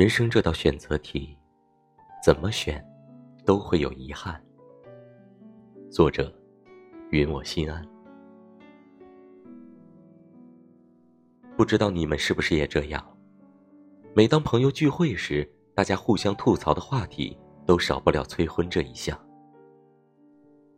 [0.00, 1.36] 人生这道选择题，
[2.24, 2.82] 怎么选，
[3.44, 4.42] 都会有遗憾。
[5.90, 6.34] 作者：
[7.10, 7.86] 云我心安。
[11.54, 13.06] 不知道你们是不是也这样？
[14.14, 17.36] 每当朋友聚会时，大家互相吐槽的话题，
[17.66, 19.14] 都少不了催婚这一项。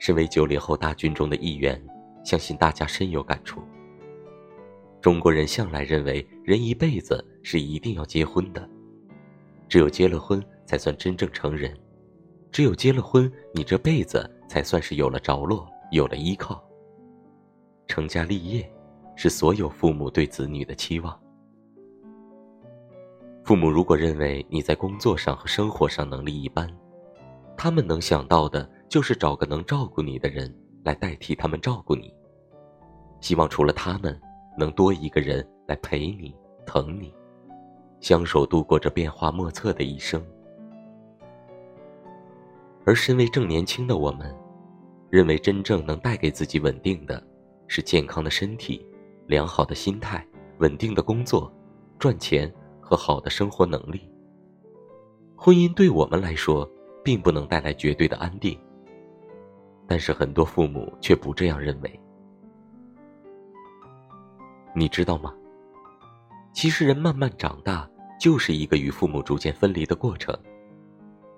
[0.00, 1.80] 身为九零后大军中的一员，
[2.24, 3.62] 相信大家深有感触。
[5.00, 8.68] 中国人向来认为，人一辈子是一定要结婚的。
[9.68, 11.72] 只有结了婚，才算真正成人；
[12.52, 16.62] 只有结了婚，你这辈子才算是有了着落，有了依靠。
[17.86, 18.72] 成家立业，
[19.16, 21.18] 是所有父母对子女的期望。
[23.44, 26.66] 父母如果认为你在工作上和生活上能力一般，
[27.56, 32.12] 他们能想到的就是找个能照顾你的人来代替他们照顾你，
[33.20, 34.18] 希望除了他们，
[34.56, 36.34] 能多一个人来陪你、
[36.64, 37.14] 疼你。
[38.04, 40.22] 相守度过这变化莫测的一生，
[42.84, 44.30] 而身为正年轻的我们，
[45.08, 47.26] 认为真正能带给自己稳定的，
[47.66, 48.86] 是健康的身体、
[49.26, 50.22] 良好的心态、
[50.58, 51.50] 稳定的工作、
[51.98, 54.06] 赚钱和好的生活能力。
[55.34, 56.70] 婚姻对我们来说，
[57.02, 58.60] 并不能带来绝对的安定，
[59.86, 62.00] 但是很多父母却不这样认为。
[64.74, 65.34] 你知道吗？
[66.52, 67.88] 其实人慢慢长大。
[68.18, 70.36] 就是一个与父母逐渐分离的过程，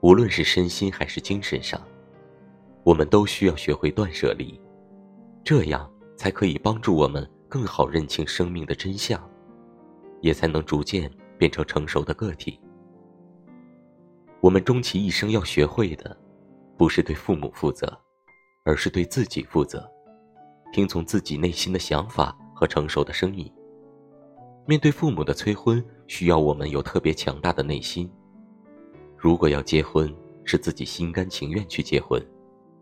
[0.00, 1.80] 无论是身心还是精神上，
[2.84, 4.60] 我们都需要学会断舍离，
[5.42, 9.20] 这样才可以帮助我们更好认清生命的真相，
[10.20, 12.60] 也才能逐渐变成成熟的个体。
[14.40, 16.16] 我们终其一生要学会的，
[16.76, 17.98] 不是对父母负责，
[18.64, 19.90] 而是对自己负责，
[20.72, 23.52] 听从自己内心的想法和成熟的声音。
[24.68, 28.06] 面对父母的催婚，需要我们有特别强大的内心。
[29.16, 32.22] 如果要结婚，是自己心甘情愿去结婚，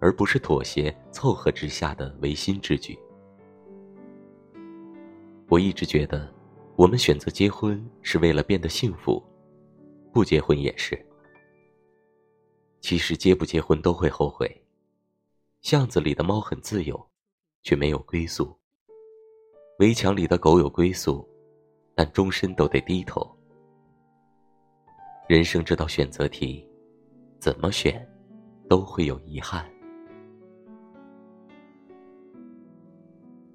[0.00, 2.98] 而不是妥协凑合之下的违心之举。
[5.46, 6.32] 我一直觉得，
[6.74, 9.22] 我们选择结婚是为了变得幸福，
[10.10, 10.98] 不结婚也是。
[12.80, 14.50] 其实结不结婚都会后悔。
[15.60, 16.98] 巷子里的猫很自由，
[17.62, 18.58] 却没有归宿；
[19.80, 21.28] 围墙里的狗有归宿。
[21.94, 23.24] 但终身都得低头。
[25.28, 26.66] 人生这道选择题，
[27.38, 28.06] 怎么选，
[28.68, 29.73] 都会有遗憾。